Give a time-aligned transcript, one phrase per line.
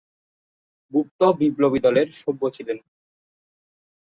[0.93, 2.77] গুপ্ত বিপ্লবী দলের সভ্য ছিলেন।